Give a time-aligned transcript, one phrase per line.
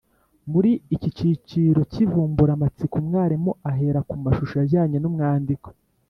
[0.51, 5.67] Muri iki kiciro k’ivumburamatsiko umwarimu ahera ku mashusho ajyanye n’umwandiko